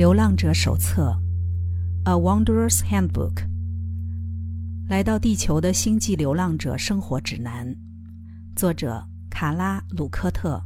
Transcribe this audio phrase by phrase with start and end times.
[0.00, 1.14] 流浪者手册，
[2.10, 3.34] 《A Wanderer's Handbook》。
[4.88, 7.76] 来到地球的星际流浪者生活指南，
[8.56, 10.64] 作者卡拉·鲁科特，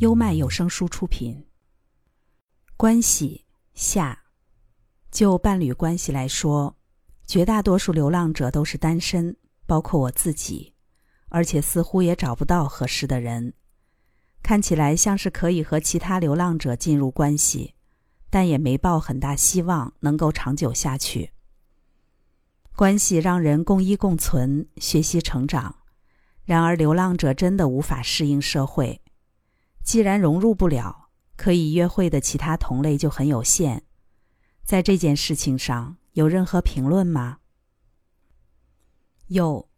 [0.00, 1.46] 优麦有声书出品。
[2.76, 4.18] 关系下，
[5.10, 6.76] 就伴侣关系来说，
[7.26, 9.34] 绝大多数流浪者都是单身，
[9.64, 10.74] 包括我自己，
[11.30, 13.54] 而且似乎也找不到合适的人。
[14.42, 17.76] 看起来像是可以和其他流浪者进入关系。
[18.30, 21.32] 但也没抱很大希望能够长久下去。
[22.76, 25.76] 关系让人共依共存，学习成长。
[26.44, 29.02] 然而，流浪者真的无法适应社会。
[29.84, 33.82] 既然融入不了，可以约会的其他同类就很有限。
[34.64, 37.38] 在这件事情上，有任何评论吗？
[39.26, 39.68] 有，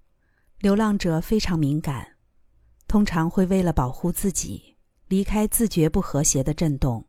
[0.59, 2.17] 流浪者非常敏感，
[2.87, 4.77] 通常会为了保护自己，
[5.09, 7.09] 离开自觉不和谐的震动。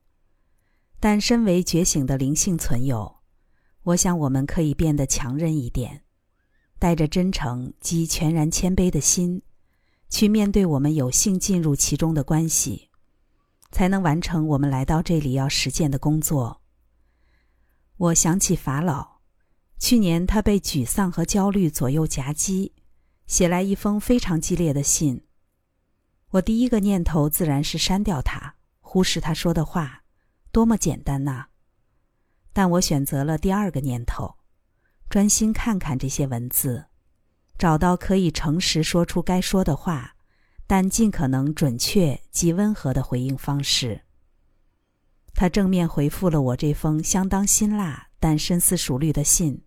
[1.04, 3.18] 但身为觉醒的灵性存有，
[3.84, 6.06] 我想我们可以变得强韧一点，
[6.80, 9.42] 带着真诚及全然谦卑的心，
[10.08, 12.90] 去面对我们有幸进入其中的关系，
[13.70, 16.62] 才能完成我们来到这里要实践的工作。
[17.98, 19.18] 我想起法老，
[19.78, 22.72] 去年他被沮丧和焦虑左右夹击，
[23.28, 25.26] 写来一封非常激烈的信。
[26.30, 30.03] 我第一个念头自然是删掉他，忽视他说的话。
[30.54, 31.48] 多么简单呐！
[32.54, 34.36] 但我选择了第二个念头，
[35.10, 36.86] 专心看看这些文字，
[37.58, 40.16] 找到可以诚实说出该说的话，
[40.68, 44.04] 但尽可能准确及温和的回应方式。
[45.34, 49.64] 他正面回复了我这封相当辛辣但深思熟虑的信。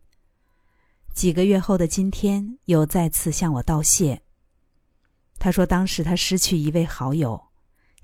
[1.13, 4.23] 几个月后的今天，又再次向我道谢。
[5.41, 7.49] 他说当时他失去一位好友，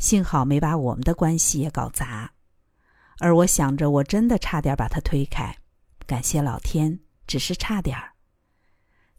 [0.00, 2.32] 幸好没把我们的关系也搞砸。
[3.22, 5.56] 而我想着，我真的差点把他推开，
[6.08, 8.14] 感谢老天，只是差点儿。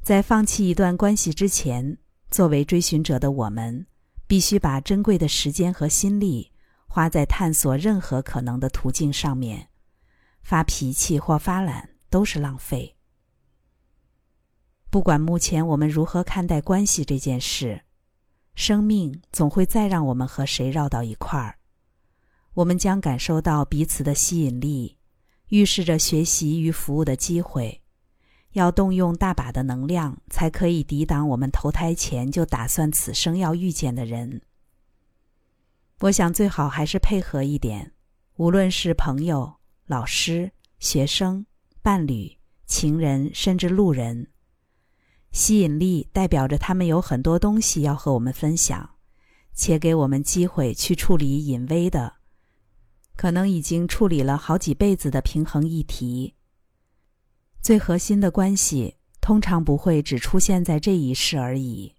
[0.02, 1.98] 在放弃一段关系之前，
[2.30, 3.88] 作为追寻者的我们，
[4.28, 6.52] 必须把珍贵的时间和心力
[6.86, 9.70] 花在探索任何可能的途径上面。
[10.42, 12.98] 发脾气或发懒都是浪费。
[14.90, 17.82] 不管目前我们如何看待关系这件事，
[18.54, 21.58] 生命总会再让我们和谁绕到一块儿。
[22.54, 24.98] 我们将感受到彼此的吸引力，
[25.50, 27.82] 预示着学习与服务的机会。
[28.52, 34.42] 要动用大把的能量，才可以抵挡我们投胎前就打算此生要遇见的人。
[36.02, 37.94] 我想最好还是配合一点，
[38.36, 39.56] 无论是朋友、
[39.88, 41.44] 老师、学生、
[41.82, 42.38] 伴侣、
[42.68, 44.28] 情人，甚至路人。
[45.32, 48.92] 吸引力代表着他们有很多东西要和我们分享，
[49.56, 52.14] 且给我们机会去处理隐微的。
[53.16, 56.36] 可能已经处理了好几辈子的平衡议题。
[57.62, 61.96] 最核心的关系通常不会只出现在这一世而已。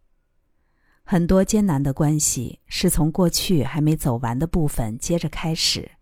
[1.02, 5.92] 很多艰难的关系是从过去还没走完的部分接着开始。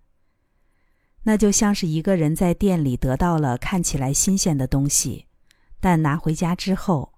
[1.25, 5.27] 那就像是一个人在店里得到了看起来新鲜的东西，
[5.79, 7.13] 但拿回家之后，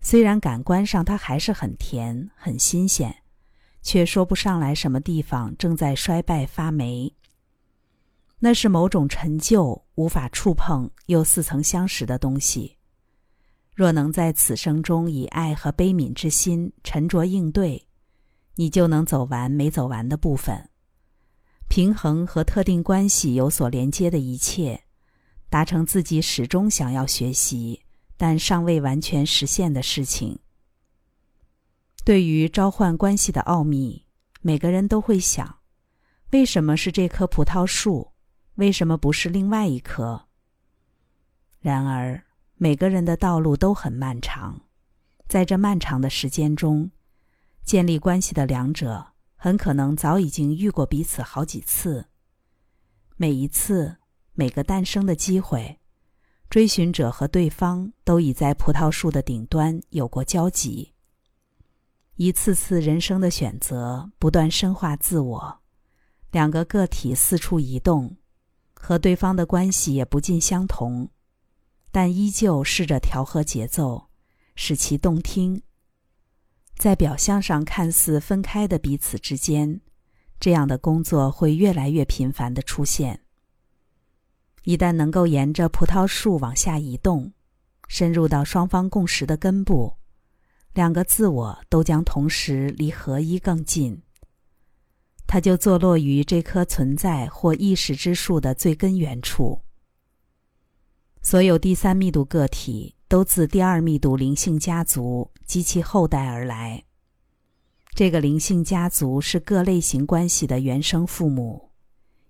[0.00, 3.22] 虽然感官上它还是很甜很新鲜，
[3.82, 7.14] 却说不上来什么地方正在衰败发霉。
[8.44, 12.76] 那是某种陈旧、无法触碰又似曾相识的东西。
[13.74, 17.88] 若能在此生中以爱和悲悯之心沉着应对，
[18.56, 20.68] 你就能走完没走完的部分，
[21.70, 24.78] 平衡和特定关系有所连接的一切，
[25.48, 27.80] 达成自己始终想要学习
[28.18, 30.38] 但尚未完全实现的事情。
[32.04, 34.04] 对于召唤关系的奥秘，
[34.42, 35.60] 每个人都会想：
[36.32, 38.10] 为什么是这棵葡萄树？
[38.56, 40.26] 为什么不是另外一颗？
[41.60, 42.24] 然而，
[42.56, 44.60] 每个人的道路都很漫长，
[45.26, 46.90] 在这漫长的时间中，
[47.64, 52.06] 建立关系的两者很可能早已经遇过彼此好几次。
[53.16, 53.96] 每一次，
[54.34, 55.80] 每个诞生的机会，
[56.48, 60.92] 追寻者和对方都已在葡萄树的顶端有过交集。
[62.16, 65.60] 一次次人生的选择，不断深化自我，
[66.30, 68.16] 两个个体四处移动。
[68.84, 71.08] 和对方的关系也不尽相同，
[71.90, 74.10] 但依旧试着调和节奏，
[74.56, 75.62] 使其动听。
[76.76, 79.80] 在表象上看似分开的彼此之间，
[80.38, 83.22] 这样的工作会越来越频繁的出现。
[84.64, 87.32] 一旦能够沿着葡萄树往下移动，
[87.88, 89.94] 深入到双方共识的根部，
[90.74, 94.02] 两个自我都将同时离合一更近。
[95.26, 99.60] 它就坐落于这棵存在或意识之树的最根源处。
[101.22, 106.84] 所有第三密度个体都自第二密度灵性家族及其后代而来。
[107.94, 111.70] 这个灵性家族是各类型关系的原生父母，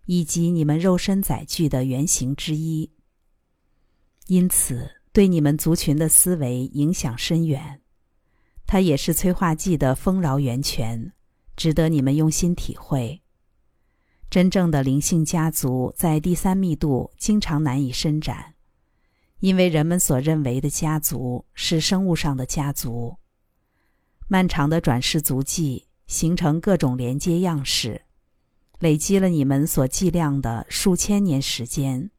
[0.06, 2.90] 以及你们肉身载具的原型之一。
[4.26, 7.80] 因此，对你们族群的思维影响深远。
[8.66, 11.12] 它也是催化剂的丰饶源泉，
[11.56, 13.22] 值得你们用心体会。
[14.30, 18.54] 真正的灵性家族在第三密度经常难以伸展。
[19.40, 23.16] 因为人们所认为的家族是生物上的家族，
[24.26, 28.06] 漫长的转世足迹形成各种连接样式，
[28.78, 32.10] 累积了你们所计量的数千年时间。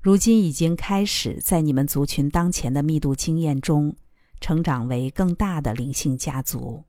[0.00, 3.94] 如今已经开始在你们族群当前的密度经验中，
[4.40, 6.84] 成长为更大的灵性家族。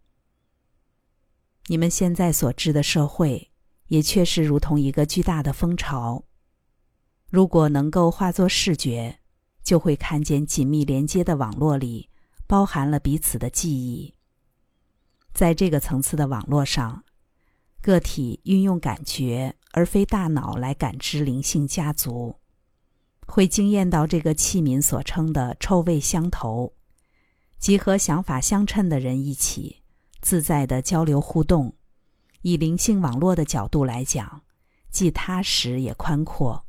[1.67, 3.51] 你们现在所知的社会，
[3.88, 6.23] 也确实如同一个巨大的蜂巢。
[7.29, 9.19] 如果能够化作视觉。
[9.65, 12.07] 就会看见紧密连接的网络里
[12.45, 14.13] 包含了彼此的记忆。
[15.33, 17.03] 在这个层次的网络上，
[17.81, 22.35] 个体运用感觉而非大脑来感知灵性家族，
[23.25, 26.75] 会惊艳到这个器皿所称的臭味相投，
[27.57, 29.81] 即和想法相称的人一起
[30.25, 31.72] 自在的交流互动。
[32.42, 34.42] 以灵性网络的角度来讲，
[34.89, 36.66] 既踏实也宽阔。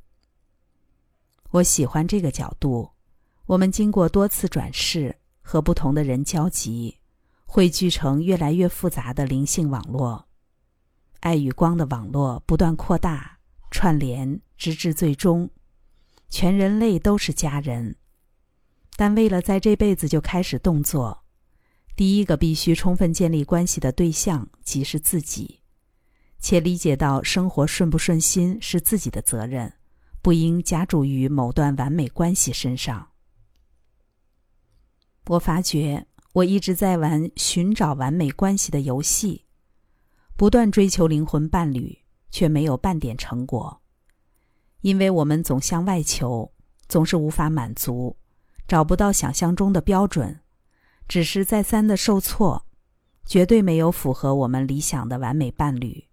[1.53, 2.91] 我喜欢这个角度。
[3.47, 6.99] 我们经过多次转世和不同的人交集，
[7.47, 10.29] 汇聚成越来越复杂的灵性网络。
[11.21, 13.39] 爱与光的网络不断扩大、
[13.71, 15.49] 串联，直至最终，
[16.29, 17.97] 全人类都是家人。
[18.97, 21.25] 但为了在这辈子就开始动作，
[21.97, 25.61] 第一个必须充分建立关系的对象即是自己，
[26.39, 29.73] 且理解到生活顺不顺心是自己的责任。
[30.21, 33.11] 不应加注于某段完美关系身上。
[35.29, 39.45] 我发觉我一直在玩寻找完美关系的游戏，
[40.37, 41.97] 不断追求灵魂伴侣，
[42.31, 43.81] 却没有半点成果。
[44.81, 46.53] 因为我们总向外求，
[46.89, 48.17] 总是无法满足，
[48.67, 50.41] 找不到想象中的标准，
[51.09, 52.67] 只是再三的受挫，
[53.25, 56.05] 绝对没有符合我们理想的完美伴侣。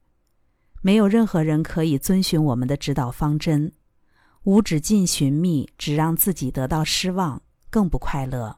[0.82, 3.74] 没有任何人可以遵循我们的指导方针。
[4.44, 8.58] 无止境寻觅，只让自己得到失望，更不快乐。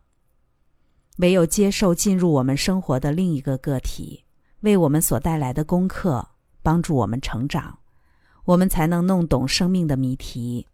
[1.17, 4.25] 唯有接受进入我们生活的另一个个体，
[4.61, 6.27] 为我们所带来的功课，
[6.63, 7.77] 帮助我们成长，
[8.45, 10.65] 我们才能弄懂生命的谜题，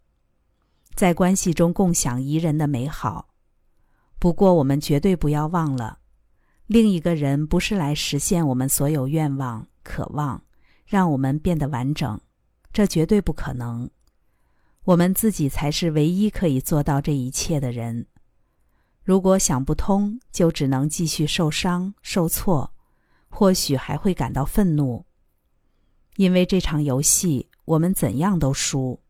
[0.94, 3.31] 在关系中共享宜人的美好。
[4.22, 5.98] 不过，我们绝对不要忘了，
[6.68, 10.40] 另一个人不是来实现我们所有愿望、渴望，
[10.86, 12.20] 让我们变得完整，
[12.72, 13.90] 这绝对不可能。
[14.84, 18.06] 我们自己才是唯一可以做到这一切的人。
[19.02, 22.72] 如果想不通，就只能继续受伤、受挫，
[23.28, 25.04] 或许还会感到愤怒。
[26.14, 29.01] 因为这场游戏，我们怎样都输。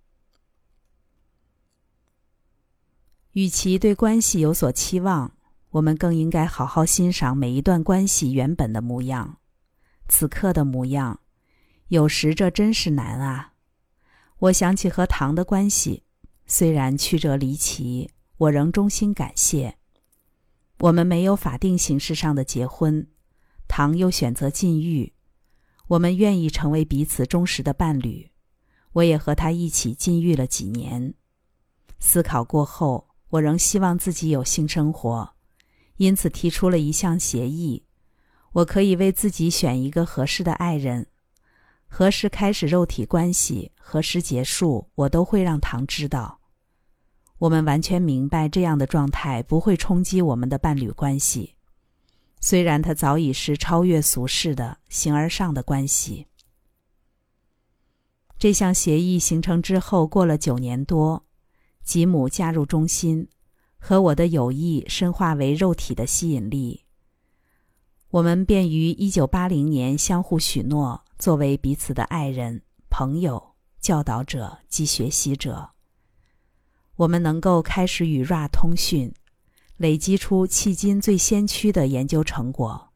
[3.33, 5.33] 与其对关系有所期望，
[5.71, 9.39] 我们更应该好好欣赏每一段关系原本的模样，
[10.09, 11.21] 此刻的模样。
[11.89, 13.55] 有时这真是难啊。
[14.39, 16.03] 我想起和唐的关系，
[16.47, 19.79] 虽然曲折离奇，我仍衷心感谢。
[20.81, 23.07] 我们没有法定形式上的结婚，
[23.67, 25.15] 唐又选择禁欲，
[25.87, 28.31] 我们愿意成为彼此忠实的伴侣。
[28.93, 31.15] 我也和他一起禁欲了几年。
[31.99, 35.33] 思考过后，我仍希望自己有性生活，
[35.97, 37.83] 因此提出了一项协议：
[38.53, 41.07] 我可以为自己选一个合适的爱人。
[41.89, 46.41] 何时开始肉体关系，何时结束，我都会让唐知道。
[47.39, 51.55] 我们完全明白这样的状态不会冲击我们的伴侣关系，
[52.39, 56.27] 虽然它早已是超越俗世的形而上的关系。
[58.39, 61.25] 这项协议形成之后，过了九年多，
[61.83, 63.29] 吉姆加入中心，
[63.79, 66.85] 和我的友谊深化为肉体的吸引力。
[68.11, 71.03] 我们便于一九八零年相互许诺。
[71.19, 75.71] 作为彼此的爱人、朋友、教导者及学习者，
[76.97, 79.15] 我们能够开始与 Ra 通讯，
[79.77, 82.89] 累积出迄今最先驱的研究成果。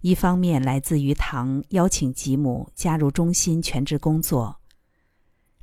[0.00, 4.60] 一方面来自于唐邀请吉姆加入中心全职工作，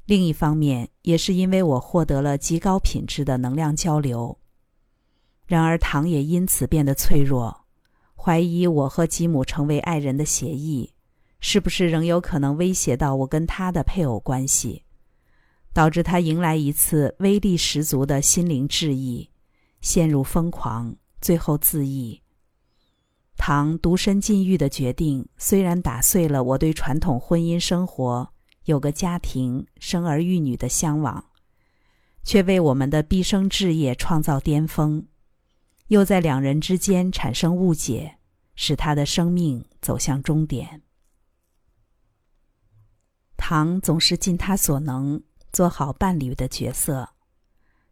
[0.06, 4.38] 另一方面也是因为我获得了极高品质的能量交流。
[5.46, 7.66] 然而，唐也因此变得脆弱，
[8.16, 10.94] 怀疑我和吉姆成为爱人的协议。
[11.46, 14.82] 是不是仍有可能威胁到我跟他的配偶关系，
[15.74, 19.30] 导致他迎来一次威力十足的心灵质疑，
[19.82, 22.24] 陷入疯狂，最后自缢？
[23.36, 28.33] 唐独身禁欲的决定虽然打碎了我对传统婚姻生活、
[28.65, 31.32] 有个家庭、生儿育女的向往，
[32.24, 35.05] 却为我们的毕生志业创造巅峰，
[35.88, 38.17] 又在两人之间产生误解，
[38.55, 40.82] 使他的生命走向终点。
[43.36, 47.10] 唐总是尽他所能做好伴侣的角色，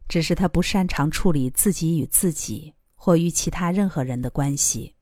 [0.08, 4.94] 只是他不擅长处理自己与自己或与其他任何人的关系。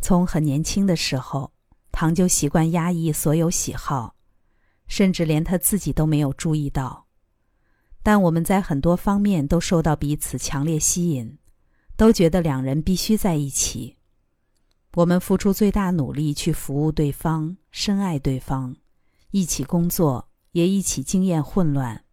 [0.00, 1.52] 从很年轻的时候，
[1.92, 4.16] 唐就习惯压抑所有喜好，
[4.90, 7.06] 甚至连他自己都没有注意到。
[8.02, 11.38] 但我们在很多方面都受到彼此强烈吸引，
[11.96, 13.96] 都觉得两人必须在一起。
[14.94, 18.74] 我们付出最大努力去服务对方，深爱对方，
[19.30, 22.04] 一起工作，也一起经验混乱。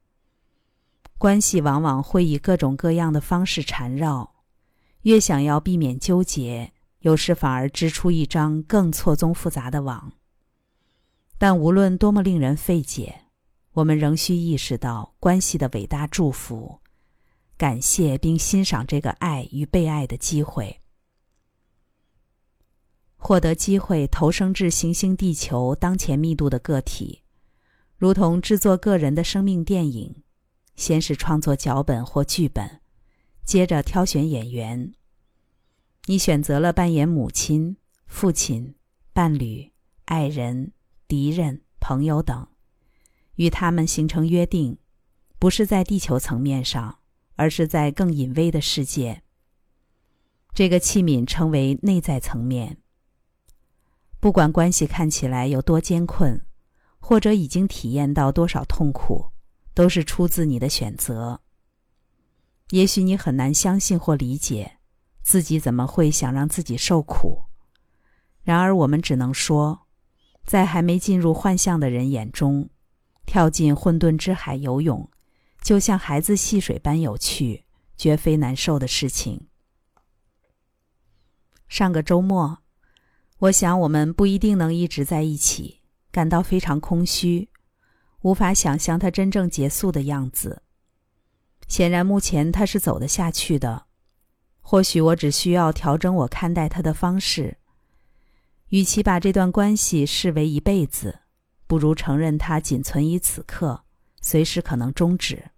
[1.17, 4.35] 关系往往会以各种各样的方式缠绕，
[5.01, 6.73] 越想要避免纠结。
[6.99, 10.11] 有时反而织出一张更错综复杂的网。
[11.37, 13.25] 但无论多么令人费解，
[13.73, 16.79] 我们仍需意识到关系的伟大祝福，
[17.57, 20.81] 感谢并欣赏这个爱与被爱的机会。
[23.15, 27.23] 获得机会投生至行星地球当前密度的个体，
[27.97, 30.23] 如同制作个人的生命电影，
[30.75, 32.81] 先是创作脚本或剧本，
[33.43, 34.93] 接着挑选演员。
[36.05, 38.75] 你选择了扮演母亲、父亲、
[39.13, 39.71] 伴侣、
[40.05, 40.71] 爱人、
[41.07, 42.47] 敌人、朋友等，
[43.35, 44.77] 与他们形成约定，
[45.39, 46.99] 不是在地球层面上，
[47.35, 49.23] 而是在更隐微的世界。
[50.53, 52.77] 这个器皿称为内在层面。
[54.19, 56.45] 不管关系看起来有多艰困，
[56.99, 59.31] 或者已经体验到多少痛苦，
[59.73, 61.41] 都是出自你的选择。
[62.71, 64.73] 也许你很难相信或理解。
[65.21, 67.43] 自己怎么会想让自己受苦？
[68.43, 69.86] 然而，我们只能说，
[70.47, 72.69] 在还没进入幻象的人眼中，
[73.25, 75.09] 跳进混沌之海游泳，
[75.61, 77.65] 就像孩子戏水般有趣，
[77.97, 79.47] 绝非难受的事情。
[81.67, 82.59] 上个周末，
[83.39, 87.49] 我想我们不一定能一直在一起，感到非常空虚，
[88.21, 90.63] 无法想象它真正结束的样子。
[91.67, 93.87] 显然，目前它是走得下去的。
[94.61, 97.57] 或许我只需要调整我看待他的方式。
[98.69, 101.19] 与其把这段关系视为一辈子，
[101.67, 103.83] 不如承认它仅存于此刻，
[104.21, 105.51] 随时可能终止。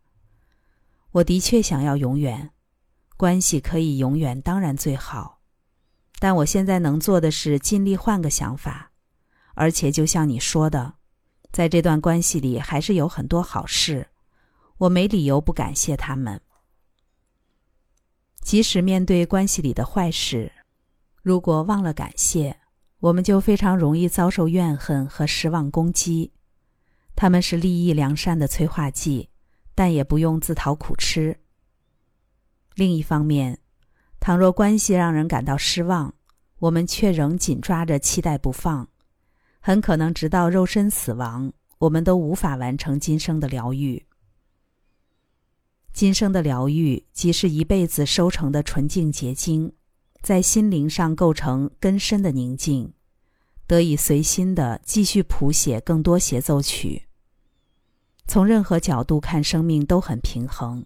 [1.12, 2.52] 我的确想要永远，
[3.18, 5.42] 关系可以永远，当然最好。
[6.20, 8.92] 但我现在能做的是尽力换个想法，
[9.56, 10.96] 而且就像你说的，
[11.52, 14.10] 在这段关系里还是有很多好事，
[14.78, 16.40] 我没理由不感谢他们。
[18.42, 20.52] 即使面对关系里的坏事，
[21.24, 22.60] 如果忘了感谢，
[23.00, 26.32] 我们就非常容易遭受怨恨和失望攻击。
[27.16, 29.30] 他们是利益良善的催化剂，
[29.74, 31.38] 但也不用自讨苦吃。
[32.76, 33.60] 另一方面，
[34.20, 36.14] 倘若关系让人感到失望，
[36.60, 38.88] 我们却仍紧抓着期待不放，
[39.60, 44.06] 很可能直到肉身死亡，我们都无法完成今生的疗愈。
[45.94, 49.72] 今生的疗愈，即是一辈子收成的纯净结晶，
[50.22, 52.94] 在心灵上构成根深的宁静，
[53.66, 57.04] 得以随心的继续谱写更多协奏曲。
[58.28, 60.86] 从任何角度看，生命都很平衡。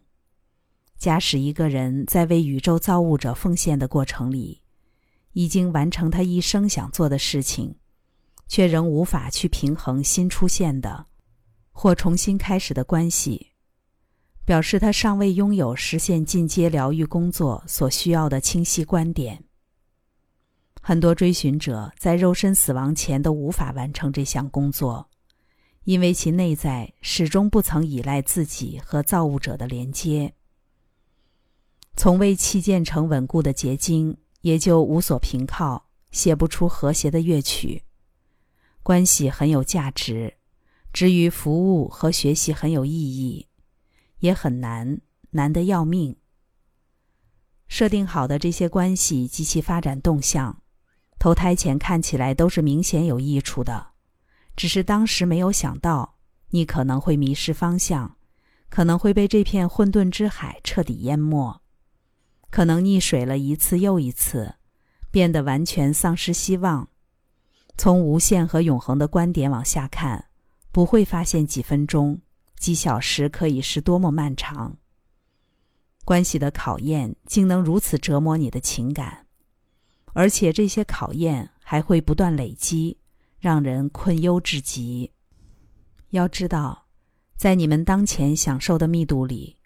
[0.97, 4.61] 假使一个人在为宇宙造物者奉献的过程里，
[5.33, 7.75] 已经完成他一生想做的事情，
[8.47, 11.07] 却仍无法去平衡新出现的
[11.71, 13.52] 或重新开始的关系。
[14.45, 19.43] 表示他尚未拥有实现进阶疗愈工作所需要的清晰观点。
[20.81, 25.09] 很多追寻者在肉身死亡前都无法完成这项工作，
[25.85, 30.33] 因为其内在始终不曾依赖自己和造物者的连接，
[31.95, 37.83] 从未砌建成稳固的结晶，也就无所凭靠，写不出和谐的乐曲。
[38.83, 40.33] 关系很有价值，
[40.91, 43.47] 至于服务和学习很有意义。
[44.23, 45.01] 也很难，
[45.31, 46.15] 难得要命。
[47.67, 50.61] 设定好的这些关系及其发展动向，
[51.19, 53.87] 投胎前看起来都是明显有益处的，
[54.55, 56.15] 只是当时没有想到，
[56.51, 58.15] 你可能会迷失方向，
[58.69, 61.61] 可能会被这片混沌之海彻底淹没，
[62.49, 64.55] 可能溺水了一次又一次，
[65.11, 66.87] 变得完全丧失希望。
[67.77, 70.29] 从无限和永恒的观点往下看，
[70.71, 72.21] 不会发现几分钟、
[72.63, 74.77] 几小时可以是多么漫长。
[76.05, 79.27] 关系的考验竟能如此折磨你的情感，
[80.13, 82.97] 而且这些考验还会不断累积，
[83.37, 85.11] 让人困忧至极。
[86.11, 86.87] 要知道，
[87.35, 89.57] 在你们当前享受的密度里，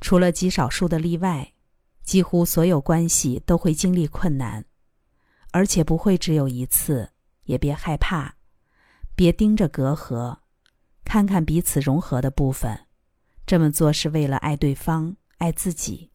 [0.00, 1.52] 除了极少数的例外，
[2.02, 4.64] 几乎所有关系都会经历困难，
[5.50, 7.10] 而且不会只有一次。
[7.44, 8.36] 也别害怕，
[9.14, 10.38] 别盯着隔阂，
[11.04, 12.86] 看看彼此融合的部分。
[13.46, 16.10] 这么做是为了爱对方、爱自己，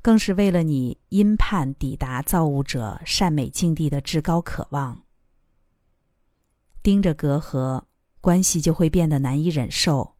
[0.00, 5.02] 更是为了你因盼抵达造物者善美境地的至高渴望。
[6.82, 7.84] 盯着隔阂，
[8.20, 10.16] 关系就会变得难以忍受，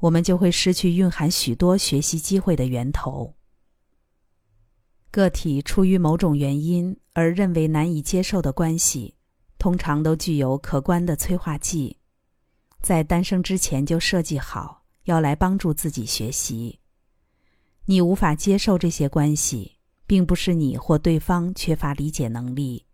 [0.00, 3.34] 我们就会失去蕴含许多学习机会的源头。
[5.10, 9.16] 个体出于某种原因而认为难以接受的关系。
[9.58, 11.96] 通常都具有可观的催化剂，
[12.82, 16.80] 在诞生之前就设计好要来帮助自己学习。
[17.86, 22.86] 你无法接受这些关系，并不是你或对方缺乏理解能力。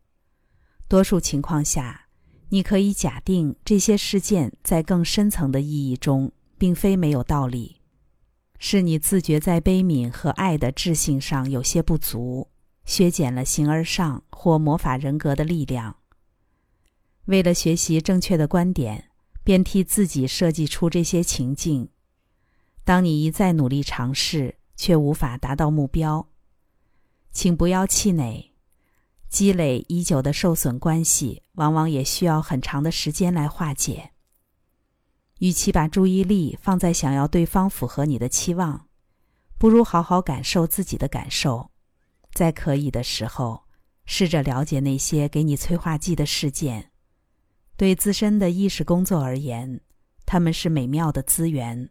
[0.86, 2.08] 多数情况下，
[2.50, 7.80] 你可以假定这些事件在更深层的意义中并非没有道理，
[8.58, 12.48] 是你自觉在悲悯和爱的智性上有些不足，
[12.84, 15.96] 削减了形而上或魔法人格的力量。
[17.26, 19.07] 为了学习正确的观点，
[19.48, 21.88] 便替自己设计出这些情境。
[22.84, 26.28] 当你一再努力尝试，却无法达到目标，
[27.32, 28.52] 请不要气馁。
[29.30, 34.10] 积累已久的受损关系，往往也需要很长的时间来化解。
[35.38, 38.88] 与其把注意力放在想要对方符合你的期望，
[39.56, 41.70] 不如好好感受自己的感受。
[42.34, 43.64] 在可以的时候，
[44.04, 46.90] 试着了解那些给你催化剂的事件。
[47.78, 49.80] 对自身的意识工作而言，
[50.26, 51.88] 他们是美妙的资源。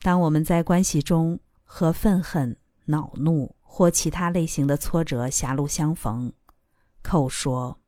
[0.00, 6.32] 当我们在关系中和愤恨、恼怒或其他类型的挫折狭路相逢，
[7.02, 7.80] 寇说：“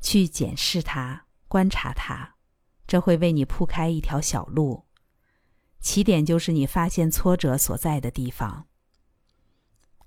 [0.00, 2.36] 去检视它，观察它，
[2.86, 4.86] 这会为你铺开一条小路。
[5.80, 8.66] 起点就是你发现挫折所在的地方。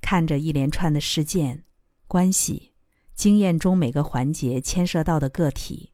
[0.01, 1.65] 看着一连串的事件、
[2.07, 2.71] 关系。”
[3.15, 5.91] 经验中每个环节牵涉到的个体，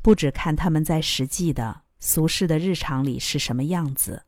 [0.00, 4.24] 不只看他们在实际的俗世的日常里是什么样子，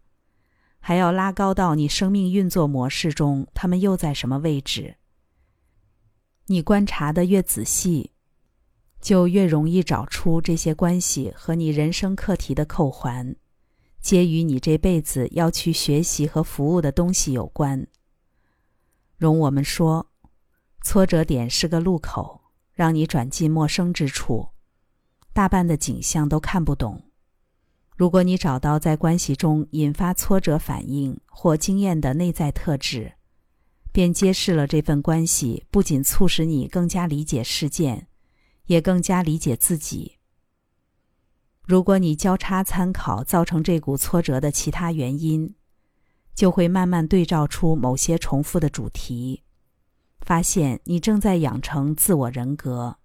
[0.78, 4.96] 还要拉高到你生命运作模式中，他们又在什么位置。
[6.46, 8.12] 你观察的越仔细，
[9.00, 13.34] 就越容易找出这些关系和你人生课题的扣环，
[14.02, 17.86] 皆与你这辈子要去学习和服务的东西有关。
[19.16, 20.11] 容我们说。
[20.82, 22.42] 挫折点是个路口，
[22.72, 24.48] 让你转进陌生之处，
[25.32, 27.04] 大半的景象都看不懂。
[27.96, 33.12] 如果你找到在关系中引发挫折反应或经验的内在特质，
[33.92, 38.08] 便揭示了这份关系不仅促使你更加理解事件，
[38.66, 40.18] 也更加理解自己。
[41.64, 45.54] 如果你交叉参考造成这股挫折的其他原因，
[46.34, 49.44] 就会慢慢对照出某些重复的主题。
[50.22, 52.96] 发现你正在养成自我人格，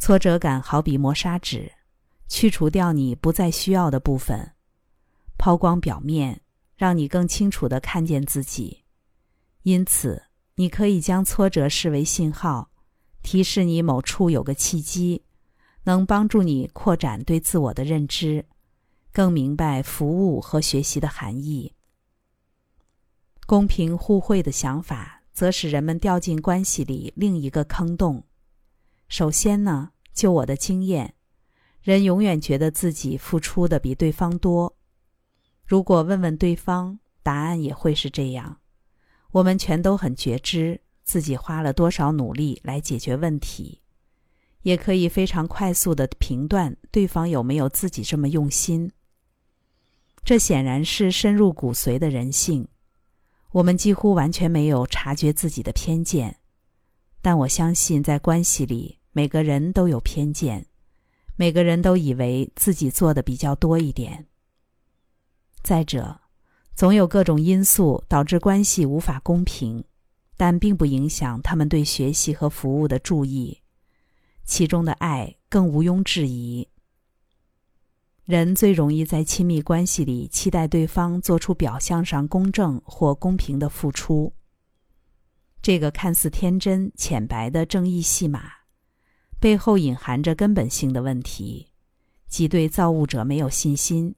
[0.00, 1.72] 挫折感好比磨砂纸，
[2.28, 4.52] 去除掉你不再需要的部分，
[5.38, 6.40] 抛光表面，
[6.76, 8.84] 让你更清楚的看见自己。
[9.62, 10.20] 因此，
[10.56, 12.68] 你可以将挫折视为信号，
[13.22, 15.22] 提示你某处有个契机，
[15.84, 18.44] 能帮助你扩展对自我的认知，
[19.12, 21.72] 更明白服务和学习的含义。
[23.46, 25.17] 公平互惠的想法。
[25.38, 28.24] 则使人们掉进关系里另一个坑洞。
[29.08, 31.14] 首先呢，就我的经验，
[31.80, 34.76] 人永远觉得自己付出的比对方多。
[35.64, 38.58] 如果问问对方，答案也会是这样。
[39.30, 43.80] 我们全都很觉知自己花了多少努力来解决问题，
[44.62, 48.90] 也可以非常快速的评断对方有没有自己这么用心。
[50.24, 52.66] 这显然是深入骨髓的人性。
[53.52, 56.36] 我们几乎完全没有察觉自己的偏见，
[57.22, 60.66] 但我相信，在关系里，每个人都有偏见，
[61.36, 64.26] 每个人都以为自己做的比较多一点。
[65.62, 66.20] 再者，
[66.74, 69.82] 总有各种因素导致关系无法公平，
[70.36, 73.62] 但并不影响他们对学习和服务的注意，
[74.44, 76.68] 其中的爱更毋庸置疑。
[78.28, 84.34] 人最容易在亲密关系里期待对方做出表象上公正或公平的付出。
[85.62, 88.42] 这个看似天真浅白的正义戏码，
[89.40, 91.68] 背后隐含着根本性的问题，
[92.26, 94.14] 即对造物者没有信心，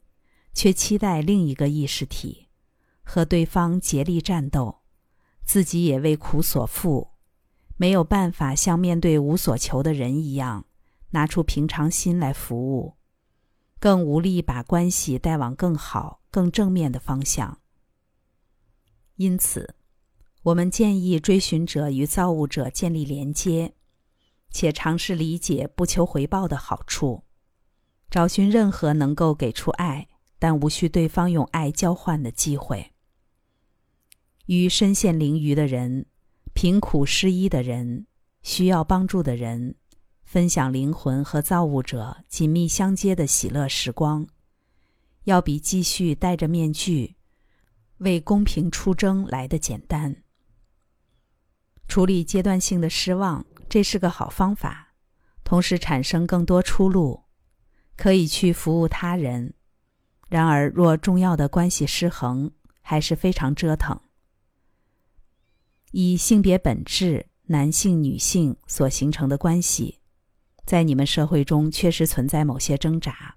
[0.53, 2.49] 却期待另一个意识体
[3.05, 4.81] 和对方竭力战斗，
[5.45, 7.11] 自己也为苦所缚，
[7.77, 10.67] 没有办法像面对无所求的人一样，
[11.11, 12.97] 拿出平常心来服务，
[13.81, 17.59] 更无力把关系带往更好、更正面的方向。
[19.17, 19.75] 因此，
[20.43, 23.75] 我们建议追寻者与造物者建立连接。
[24.53, 27.23] 且尝试理解不求回报的好处，
[28.11, 30.09] 找寻任何能够给出爱
[30.41, 32.93] 但无需对方用爱交换的机会。
[34.47, 36.07] 与身陷囹圄的人、
[36.53, 38.09] 贫苦失依的人、
[38.43, 39.77] 需要帮助的人，
[40.31, 44.25] 分享灵魂和造物者紧密相接的喜乐时光，
[45.25, 47.17] 要比继续戴着面具
[47.99, 50.23] 为公平出征来的简单。
[51.89, 53.45] 处理阶段性的失望。
[53.69, 54.95] 这是个好方法，
[55.43, 57.25] 同时产生更多出路，
[57.97, 59.55] 可以去服务他人。
[60.29, 64.01] 然而，若重要的关系失衡，还是非常折腾。
[65.91, 70.00] 以性别本质，男性、女性所形成的关系，
[70.65, 73.37] 在你们社会中确实存在某些挣扎。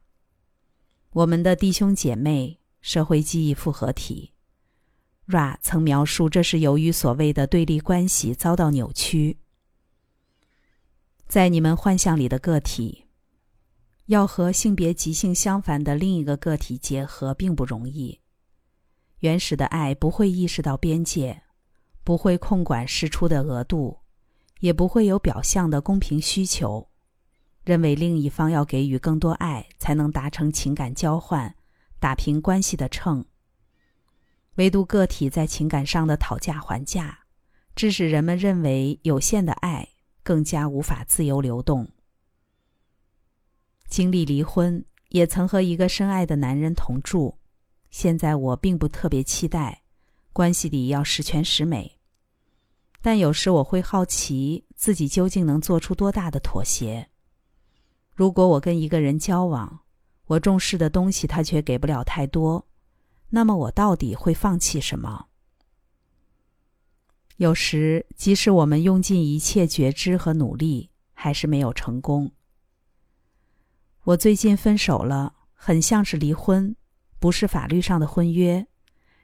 [1.12, 4.34] 我们的弟兄姐妹社会记忆复合体
[5.28, 9.38] ，Ra 曾描述，这是由于所谓的对立关系遭到扭曲。
[11.28, 13.06] 在你们幻象里的个体，
[14.08, 18.20] 要和性别极性相反的另一个个体结合，并不容易。
[19.20, 21.44] 原始的爱不会意识到边界，
[22.04, 24.00] 不会控管释出的额度，
[24.60, 26.90] 也不会有表象的公平需求，
[27.64, 31.56] 认为另一方要给予更多爱才能达成情感交换，
[32.00, 33.26] 打平关系的秤。
[34.56, 37.20] 唯独个体在情感上的讨价还价，
[37.76, 39.90] 致使人们认为有限的爱。
[40.26, 41.86] 更加无法自由流动。
[43.90, 47.38] 经历离婚，也曾和一个深爱的男人同住。
[47.92, 49.84] 现在我并不特别期待
[50.32, 52.00] 关系里要十全十美，
[53.02, 57.10] 但有时我会好奇自己究竟能做出多大的妥协。
[58.14, 59.82] 如果我跟一个人交往，
[60.26, 62.68] 我重视的东西他却给不了太多，
[63.30, 65.28] 那么我到底会放弃什么？
[67.38, 72.32] 有时，即使我们用尽一切觉知和努力，还是没有成功。
[74.04, 76.76] 我最近分手了，很像是离婚，
[77.20, 78.68] 不是法律上的婚约，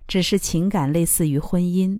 [0.08, 1.99] 只是情感类似于婚姻。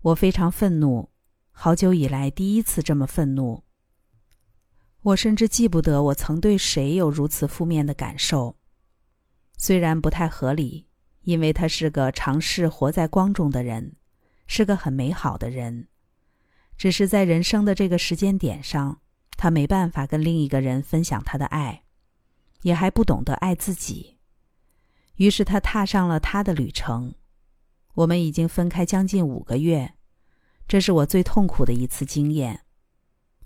[0.00, 1.10] 我非常愤怒，
[1.52, 3.62] 好久以来第一次这么愤怒。
[5.02, 8.56] 我甚至记不得我曾对谁有如此负面的感受。
[9.56, 10.86] 虽然不太合理，
[11.22, 13.96] 因为他是个尝试活在光中的人。
[14.44, 15.88] 是个很美好的人，
[16.76, 19.00] 只是在人生的这个时间点上，
[19.38, 21.84] 他没办法跟另一个人分享他的爱，
[22.60, 24.18] 也还不懂得爱自己。
[25.14, 27.14] 于是他踏上了他的旅程。
[27.94, 29.94] 我们已经分开将近五个月，
[30.68, 32.64] 这是我最痛苦的一次经验。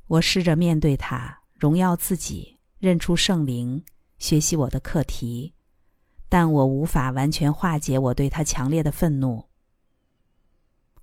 [0.08, 3.82] 我试着面对他，荣耀自己，认出圣灵，
[4.18, 5.54] 学习我的课题，
[6.28, 9.46] 但我无法完全化解我对他强烈的愤怒。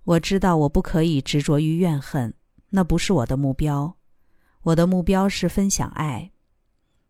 [0.04, 2.36] 我知道我不可以执着于怨恨，
[2.70, 3.98] 那不是我的目标。
[4.62, 6.32] 我的目标是分享爱，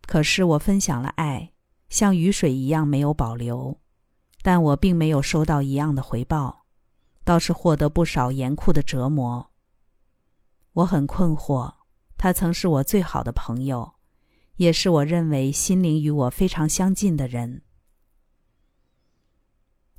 [0.07, 1.51] 可是我分享了爱，
[1.89, 3.77] 像雨水一样没有保留，
[4.41, 6.65] 但我并没有收到一样的回报，
[7.25, 9.51] 倒是获得不少严酷的折磨。
[10.71, 11.82] 我很困惑。
[12.23, 13.95] 他曾是我最好的朋友，
[14.55, 17.63] 也是我认为心灵与我非常相近的人。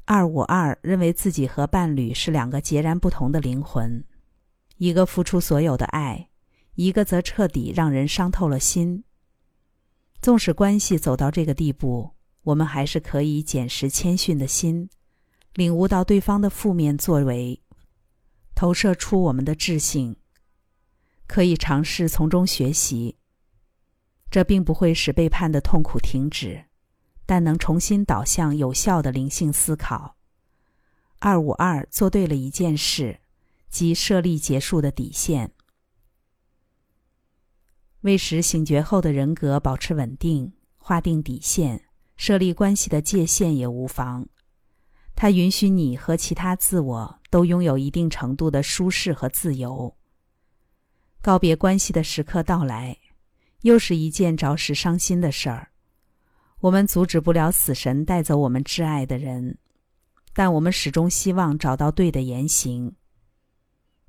[0.07, 4.03] 二五二认为自己和伴侣是两个截然不同的灵魂，
[4.79, 6.31] 一个付出所有的爱，
[6.77, 9.05] 一个则彻底让人伤透了心。
[10.23, 12.13] 纵使关系走到这个地步，
[12.45, 14.89] 我们还是可以捡拾谦逊的心，
[15.53, 17.61] 领悟到对方的负面作为，
[18.55, 20.17] 投射出我们的智性，
[21.27, 23.17] 可以尝试从中学习。
[24.31, 26.67] 这并不会使背叛的痛苦停止。
[27.27, 30.17] 但能重新导向有效的灵性思考。
[31.21, 33.19] 二五二做对了一件事，
[33.71, 35.51] 即设立结束的底线。
[38.03, 41.87] 为使醒觉后的人格保持稳定，划定底线，
[42.19, 44.29] 设立关系的界限也无妨。
[45.15, 49.97] 它允许你和其他自我都拥有一定程度的舒适和自由。
[51.25, 52.99] 告别关系的时刻到来，
[53.63, 55.71] 又是一件着实伤心的事儿。
[56.61, 59.57] 我们阻止不了死神带走我们挚爱的人，
[60.35, 62.95] 但我们始终希望找到对的言行，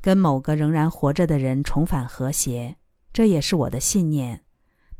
[0.01, 2.75] 跟某个仍然活着的人重返和谐，
[3.13, 4.43] 这也是我的信念，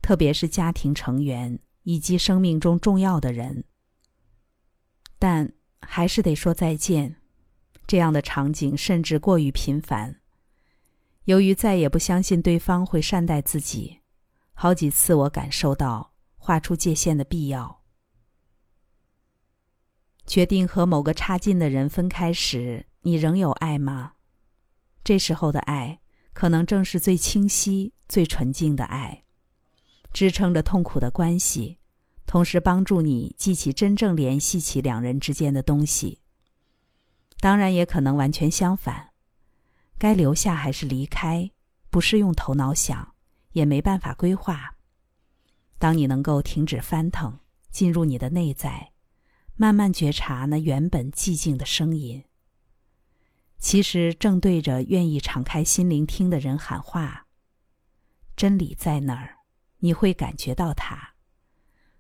[0.02, 3.66] 特别是家庭成员以及生命中重要的人。
[5.20, 5.52] 但
[5.82, 7.18] 还是得说再见，
[7.86, 10.22] 这样的场景甚至过于频繁。
[11.26, 14.00] 由于再也不相信对方会善待自己，
[14.54, 17.82] 好几次我感受到划出界限的必要。
[20.26, 24.14] 决定和某个差劲的人分开时，你仍有爱吗？
[25.04, 26.00] 这时候的爱，
[26.34, 29.24] 可能正是最清晰、最纯净的爱，
[30.14, 31.80] 支撑着痛苦的关系，
[32.26, 36.22] 同时帮助你记起真正联系起两人之间的东西。
[37.40, 39.12] 当然，也可能完全相反，
[39.98, 41.52] 该留下还是离开，
[41.90, 43.16] 不是用头脑想，
[43.52, 44.76] 也没办法规划。
[45.78, 48.92] 当你能够停止翻腾，进入你的内在。
[49.58, 52.26] 慢慢觉察那原本寂静的声音，
[53.58, 57.28] 其实正对着愿意敞开心灵听的人喊话。
[58.36, 59.38] 真理在那儿，
[59.78, 61.14] 你会感觉到它，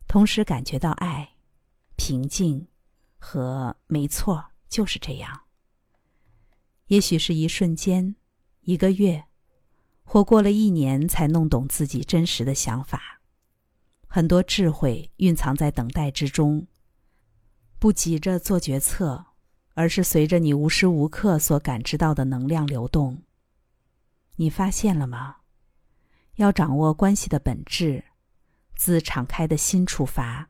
[0.05, 1.35] 同时感觉到爱、
[1.95, 2.67] 平静
[3.17, 5.44] 和没错，就是这样。
[6.87, 8.15] 也许是一瞬间、
[8.61, 9.23] 一个月，
[10.03, 13.21] 或过了一年才弄懂自己真实的想法。
[14.07, 16.67] 很多智慧蕴藏在等待之中。
[17.77, 19.25] 不急着做决策，
[19.73, 23.21] 而是随着你无时无刻所感知到的能量流动。
[24.37, 25.37] 你发现了吗？
[26.35, 28.03] 要掌握关系的本质，
[28.75, 30.49] 自敞开的心出发，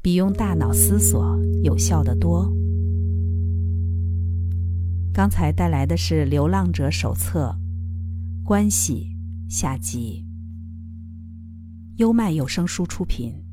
[0.00, 2.50] 比用大脑思索有效的多。
[5.16, 7.56] 刚才带来的是《流浪者手册》
[8.44, 9.16] 关系
[9.48, 10.26] 下集，
[11.96, 13.45] 优麦有声书出品。